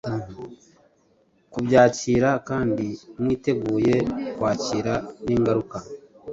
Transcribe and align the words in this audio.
Kubyakira 1.51 2.29
kandi 2.47 2.87
mwiteguye 3.21 3.95
kwakira 4.35 4.93
n’ingaruka 5.25 5.77